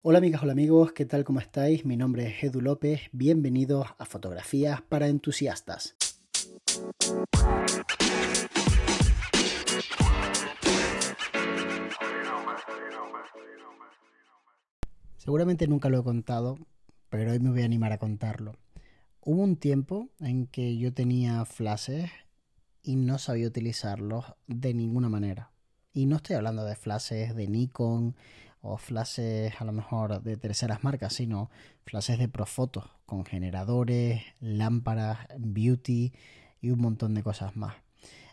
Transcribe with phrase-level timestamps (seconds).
[0.00, 1.24] Hola amigas, hola amigos, ¿qué tal?
[1.24, 1.84] ¿Cómo estáis?
[1.84, 5.96] Mi nombre es Edu López, bienvenidos a Fotografías para Entusiastas.
[15.16, 16.58] Seguramente nunca lo he contado,
[17.10, 18.52] pero hoy me voy a animar a contarlo.
[19.20, 22.08] Hubo un tiempo en que yo tenía flashes
[22.84, 25.50] y no sabía utilizarlos de ninguna manera.
[25.92, 28.14] Y no estoy hablando de flashes de Nikon
[28.62, 31.50] o flashes a lo mejor de terceras marcas, sino
[31.84, 36.12] flashes de Profotos con generadores, lámparas, beauty
[36.60, 37.74] y un montón de cosas más.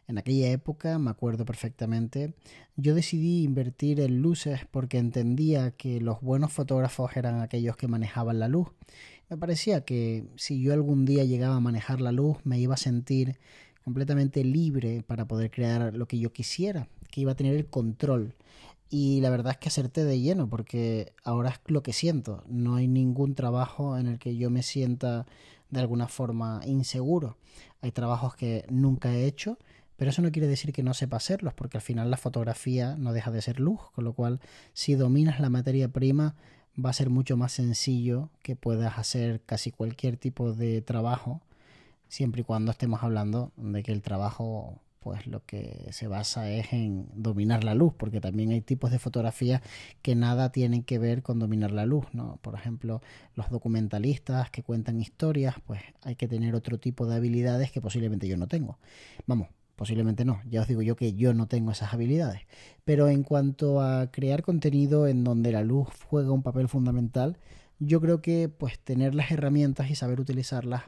[0.07, 2.35] En aquella época, me acuerdo perfectamente,
[2.75, 8.37] yo decidí invertir en luces porque entendía que los buenos fotógrafos eran aquellos que manejaban
[8.37, 8.67] la luz.
[9.29, 12.77] Me parecía que si yo algún día llegaba a manejar la luz me iba a
[12.77, 13.39] sentir
[13.83, 18.35] completamente libre para poder crear lo que yo quisiera, que iba a tener el control.
[18.89, 22.43] Y la verdad es que acerté de lleno porque ahora es lo que siento.
[22.47, 25.25] No hay ningún trabajo en el que yo me sienta
[25.69, 27.37] de alguna forma inseguro.
[27.81, 29.57] Hay trabajos que nunca he hecho,
[29.97, 33.13] pero eso no quiere decir que no sepa hacerlos, porque al final la fotografía no
[33.13, 34.39] deja de ser luz, con lo cual
[34.73, 36.35] si dominas la materia prima
[36.83, 41.41] va a ser mucho más sencillo que puedas hacer casi cualquier tipo de trabajo,
[42.07, 46.73] siempre y cuando estemos hablando de que el trabajo pues lo que se basa es
[46.73, 49.61] en dominar la luz, porque también hay tipos de fotografía
[50.01, 52.39] que nada tienen que ver con dominar la luz, ¿no?
[52.41, 53.03] Por ejemplo,
[53.35, 58.27] los documentalistas que cuentan historias, pues hay que tener otro tipo de habilidades que posiblemente
[58.27, 58.79] yo no tengo.
[59.27, 62.41] Vamos, posiblemente no, ya os digo yo que yo no tengo esas habilidades.
[62.83, 67.37] Pero en cuanto a crear contenido en donde la luz juega un papel fundamental,
[67.77, 70.85] yo creo que pues tener las herramientas y saber utilizarlas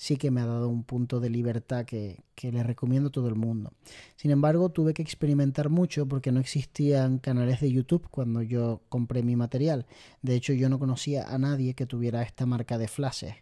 [0.00, 3.34] sí que me ha dado un punto de libertad que, le recomiendo a todo el
[3.34, 3.74] mundo.
[4.16, 9.22] Sin embargo, tuve que experimentar mucho porque no existían canales de YouTube cuando yo compré
[9.22, 9.84] mi material.
[10.22, 13.34] De hecho, yo no conocía a nadie que tuviera esta marca de flashes.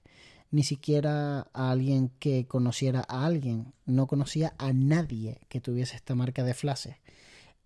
[0.51, 3.73] Ni siquiera a alguien que conociera a alguien.
[3.87, 6.97] No conocía a nadie que tuviese esta marca de flashes.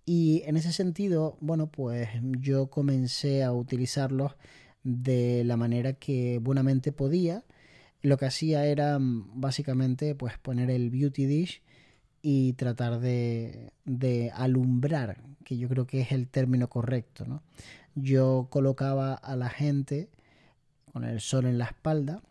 [0.05, 4.33] Y en ese sentido, bueno, pues yo comencé a utilizarlos
[4.84, 7.43] de la manera que buenamente podía
[8.03, 11.63] lo que hacía era mm, básicamente pues poner el beauty dish
[12.21, 17.25] y tratar de, de, alumbrar, que yo creo que es el término correcto.
[17.27, 17.43] ¿no?
[17.95, 20.09] Yo colocaba a la gente
[20.93, 22.23] con el sol en la espalda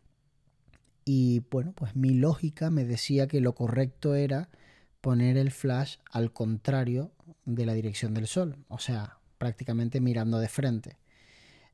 [1.03, 4.49] y bueno, pues mi lógica me decía que lo correcto era
[5.01, 7.11] poner el flash al contrario
[7.45, 10.97] de la dirección del sol, o sea, prácticamente mirando de frente.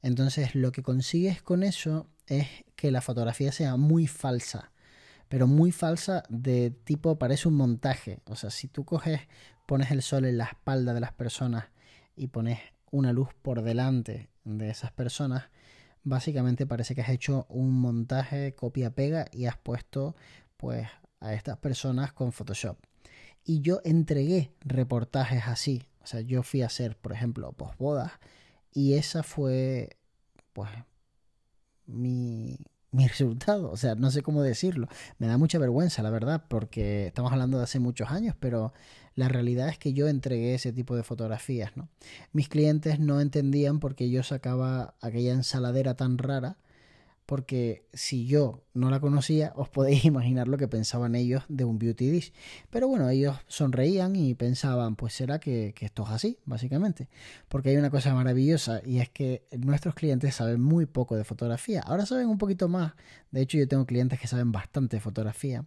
[0.01, 4.71] Entonces lo que consigues con eso es que la fotografía sea muy falsa,
[5.29, 8.19] pero muy falsa de tipo parece un montaje.
[8.25, 9.21] O sea, si tú coges,
[9.65, 11.65] pones el sol en la espalda de las personas
[12.15, 12.59] y pones
[12.91, 15.49] una luz por delante de esas personas,
[16.03, 20.15] básicamente parece que has hecho un montaje copia-pega y has puesto
[20.55, 20.87] pues
[21.19, 22.77] a estas personas con Photoshop.
[23.43, 25.87] Y yo entregué reportajes así.
[26.01, 28.13] O sea, yo fui a hacer, por ejemplo, posbodas
[28.73, 29.97] y esa fue
[30.53, 30.69] pues
[31.87, 32.57] mi,
[32.91, 33.71] mi resultado.
[33.71, 34.87] O sea, no sé cómo decirlo.
[35.19, 38.73] Me da mucha vergüenza, la verdad, porque estamos hablando de hace muchos años, pero
[39.15, 41.89] la realidad es que yo entregué ese tipo de fotografías, ¿no?
[42.33, 46.57] Mis clientes no entendían por qué yo sacaba aquella ensaladera tan rara
[47.27, 51.77] porque si yo no la conocía, os podéis imaginar lo que pensaban ellos de un
[51.77, 52.33] beauty dish.
[52.69, 57.09] Pero bueno, ellos sonreían y pensaban, pues será que, esto es así, básicamente.
[57.49, 61.81] Porque hay una cosa maravillosa y es que nuestros clientes saben muy poco de fotografía.
[61.81, 62.93] Ahora saben un poquito más.
[63.31, 65.65] De hecho, yo tengo clientes que saben bastante de fotografía.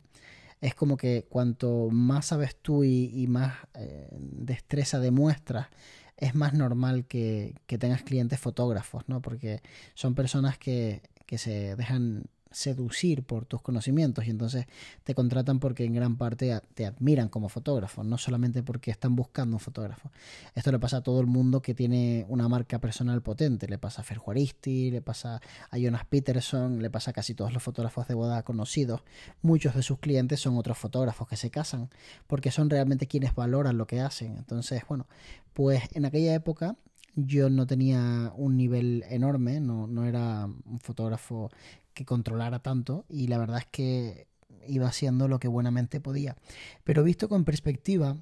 [0.63, 5.69] Es como que cuanto más sabes tú y, más eh, destreza demuestras,
[6.17, 9.23] es más normal que, que, tengas clientes fotógrafos, ¿no?
[9.23, 9.63] Porque
[9.95, 11.01] son personas que
[11.31, 14.67] que se dejan seducir por tus conocimientos y entonces
[15.05, 19.55] te contratan porque en gran parte te admiran como fotógrafo, no solamente porque están buscando
[19.55, 20.11] un fotógrafo.
[20.57, 24.01] Esto le pasa a todo el mundo que tiene una marca personal potente, le pasa
[24.01, 25.41] a Fer Juaristi, le pasa
[25.71, 29.05] a Jonas Peterson, le pasa a casi todos los fotógrafos de boda conocidos.
[29.41, 31.91] Muchos de sus clientes son otros fotógrafos que se casan
[32.27, 34.37] porque son realmente quienes valoran lo que hacen.
[34.37, 35.07] Entonces, bueno,
[35.55, 36.75] pues en aquella época
[37.17, 41.51] yo no tenía un nivel enorme, no, no era un fotógrafo
[41.95, 44.29] que controlara tanto y la verdad es que
[44.67, 46.37] iba haciendo lo que buenamente podía.
[46.85, 48.17] Pero visto con perspectiva,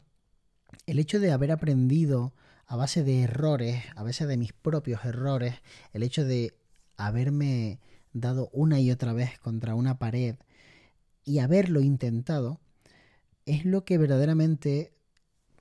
[0.87, 2.33] el hecho de haber aprendido
[2.67, 5.55] a base de errores, a base de mis propios errores,
[5.93, 6.55] el hecho de
[6.97, 7.81] haberme
[8.13, 10.37] dado una y otra vez contra una pared
[11.25, 12.61] y haberlo intentado,
[13.47, 14.93] es lo que verdaderamente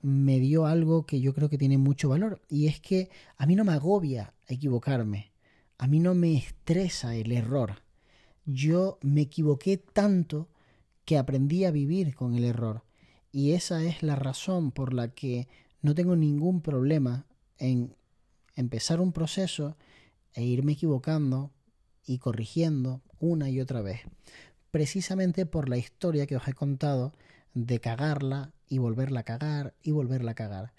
[0.02, 3.56] me dio algo que yo creo que tiene mucho valor y es que a mí
[3.56, 5.32] no me agobia equivocarme.
[5.80, 7.82] a mí no me estresa el error.
[8.44, 10.48] Yo me equivoqué tanto
[11.04, 12.82] que aprendí a vivir con el error.
[13.30, 15.46] Y esa es la razón por la que
[15.80, 17.26] no tengo ningún problema
[17.58, 17.94] en
[18.56, 19.76] empezar un proceso
[20.34, 21.52] e irme equivocando
[22.04, 24.00] y corrigiendo una y otra vez.
[24.70, 27.12] Precisamente por la historia que os he contado
[27.54, 30.72] de cagarla y volverla a cagar y volverla a cagar.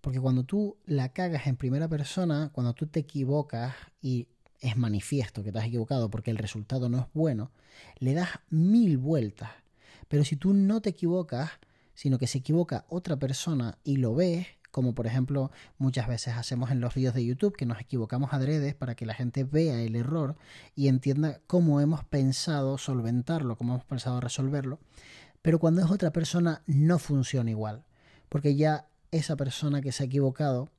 [0.00, 4.28] Porque cuando tú la cagas en primera persona, cuando tú te equivocas y
[4.60, 7.50] es manifiesto que te has equivocado porque el resultado no es bueno,
[7.98, 9.50] le das mil vueltas.
[10.08, 11.50] Pero si tú no te equivocas,
[11.94, 16.70] sino que se equivoca otra persona y lo ves, como por ejemplo muchas veces hacemos
[16.70, 19.96] en los vídeos de YouTube, que nos equivocamos adredes para que la gente vea el
[19.96, 20.36] error
[20.74, 24.78] y entienda cómo hemos pensado solventarlo, cómo hemos pensado resolverlo.
[25.46, 27.84] Pero cuando es otra persona no funciona igual,
[28.28, 30.72] porque ya esa persona que se ha equivocado,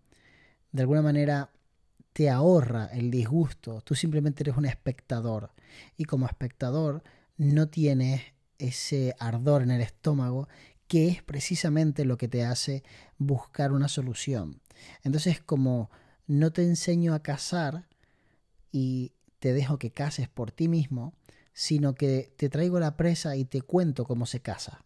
[0.73, 1.51] de alguna manera
[2.11, 5.51] te ahorra el disgusto, tú simplemente eres un espectador
[5.95, 7.01] y como espectador
[7.37, 8.23] no tienes
[8.57, 10.49] ese ardor en el estómago
[10.89, 12.83] que es precisamente lo que te hace
[13.17, 14.59] buscar una solución.
[15.01, 15.89] Entonces como
[16.25, 17.87] no te enseño a cazar
[18.73, 21.13] y te dejo que cases por ti mismo,
[21.57, 24.85] sino que te traigo la presa y te cuento cómo se caza.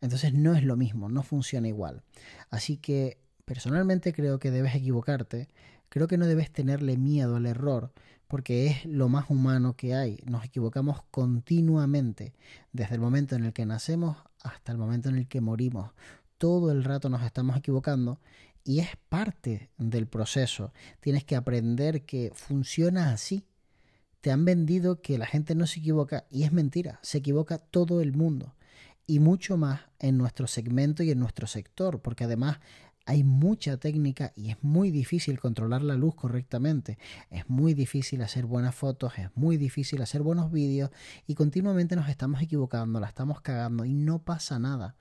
[0.00, 2.04] Entonces no es lo mismo, no funciona igual.
[2.48, 5.50] Así que personalmente creo que debes equivocarte,
[5.90, 7.92] creo que no debes tenerle miedo al error,
[8.28, 10.18] porque es lo más humano que hay.
[10.24, 12.32] Nos equivocamos continuamente,
[12.72, 15.90] desde el momento en el que nacemos hasta el momento en el que morimos.
[16.38, 18.20] Todo el rato nos estamos equivocando
[18.64, 20.72] y es parte del proceso.
[21.00, 23.44] Tienes que aprender que funciona así.
[24.26, 28.00] Te han vendido que la gente no se equivoca y es mentira, se equivoca todo
[28.00, 28.56] el mundo
[29.06, 32.58] y mucho más en nuestro segmento y en nuestro sector, porque además
[33.04, 36.98] hay mucha técnica y es muy difícil controlar la luz correctamente,
[37.30, 40.90] es muy difícil hacer buenas fotos, es muy difícil hacer buenos vídeos
[41.28, 44.96] y continuamente nos estamos equivocando, la estamos cagando y no pasa nada.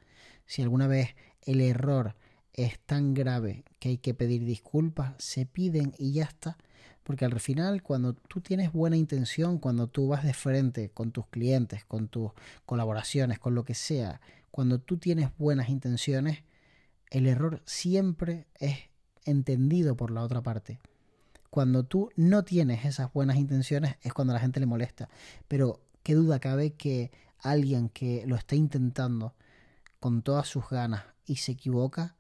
[0.45, 2.15] Si alguna vez el error
[2.53, 6.59] es tan grave que hay que pedir disculpas, se piden y ya está.
[7.05, 11.27] Porque al final, cuando tú tienes buena intención, cuando tú vas de frente con tus
[11.27, 12.31] clientes, con tus
[12.65, 16.39] colaboraciones, con lo que sea, cuando tú tienes buenas intenciones,
[17.11, 18.89] el error siempre es
[19.23, 20.79] entendido por la otra parte.
[21.51, 25.07] Cuando tú no tienes esas buenas intenciones es cuando a la gente le molesta.
[25.47, 29.35] Pero qué duda cabe que alguien que lo está intentando
[29.99, 32.15] con todas sus ganas y se equivoca,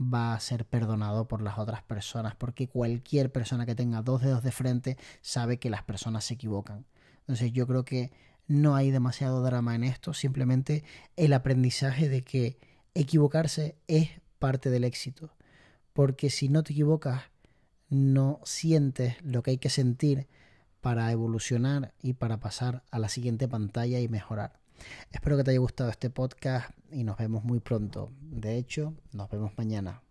[0.00, 4.42] va a ser perdonado por las otras personas, porque cualquier persona que tenga dos dedos
[4.42, 6.84] de frente sabe que las personas se equivocan.
[7.20, 8.12] Entonces yo creo que
[8.46, 10.84] no hay demasiado drama en esto, simplemente
[11.16, 12.58] el aprendizaje de que
[12.94, 15.34] equivocarse es parte del éxito,
[15.92, 17.24] porque si no te equivocas,
[17.88, 20.28] no sientes lo que hay que sentir
[20.80, 24.60] para evolucionar y para pasar a la siguiente pantalla y mejorar.
[25.12, 28.10] Espero que te haya gustado este podcast y nos vemos muy pronto.
[28.20, 30.02] De hecho, nos vemos mañana.